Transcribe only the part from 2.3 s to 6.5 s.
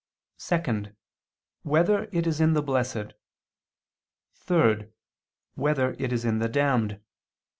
in the blessed? (3) Whether it is in the